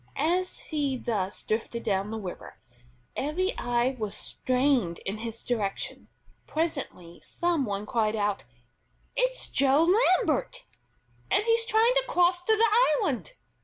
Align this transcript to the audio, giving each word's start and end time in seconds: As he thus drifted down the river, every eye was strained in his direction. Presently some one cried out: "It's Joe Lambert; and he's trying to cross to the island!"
As 0.15 0.59
he 0.61 0.97
thus 0.97 1.43
drifted 1.43 1.83
down 1.83 2.09
the 2.09 2.17
river, 2.17 2.57
every 3.15 3.55
eye 3.55 3.95
was 3.99 4.17
strained 4.17 4.97
in 5.05 5.19
his 5.19 5.43
direction. 5.43 6.07
Presently 6.47 7.21
some 7.23 7.65
one 7.65 7.85
cried 7.85 8.15
out: 8.15 8.43
"It's 9.15 9.47
Joe 9.47 9.83
Lambert; 9.83 10.65
and 11.29 11.43
he's 11.43 11.65
trying 11.67 11.93
to 11.93 12.03
cross 12.07 12.41
to 12.41 12.57
the 12.57 13.03
island!" 13.03 13.33